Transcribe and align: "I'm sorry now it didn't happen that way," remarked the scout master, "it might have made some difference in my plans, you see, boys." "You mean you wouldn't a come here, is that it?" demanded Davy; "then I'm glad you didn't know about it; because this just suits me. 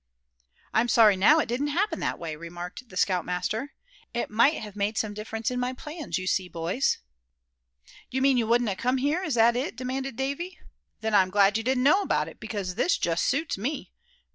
"I'm 0.73 0.87
sorry 0.87 1.15
now 1.15 1.37
it 1.37 1.45
didn't 1.47 1.67
happen 1.67 1.99
that 1.99 2.17
way," 2.17 2.35
remarked 2.35 2.89
the 2.89 2.97
scout 2.97 3.23
master, 3.23 3.73
"it 4.15 4.31
might 4.31 4.55
have 4.55 4.75
made 4.75 4.97
some 4.97 5.13
difference 5.13 5.51
in 5.51 5.59
my 5.59 5.73
plans, 5.73 6.17
you 6.17 6.25
see, 6.25 6.49
boys." 6.49 6.97
"You 8.09 8.19
mean 8.23 8.35
you 8.35 8.47
wouldn't 8.47 8.71
a 8.71 8.75
come 8.75 8.97
here, 8.97 9.21
is 9.21 9.35
that 9.35 9.55
it?" 9.55 9.75
demanded 9.75 10.15
Davy; 10.15 10.57
"then 11.01 11.13
I'm 11.13 11.29
glad 11.29 11.55
you 11.55 11.63
didn't 11.63 11.83
know 11.83 12.01
about 12.01 12.27
it; 12.27 12.39
because 12.39 12.73
this 12.73 12.97
just 12.97 13.25
suits 13.25 13.59
me. 13.59 13.91